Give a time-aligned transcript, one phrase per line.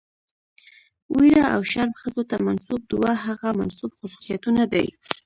[1.15, 4.85] ويره او شرم ښځو ته منسوب دوه هغه منسوب خصوصيتونه دي،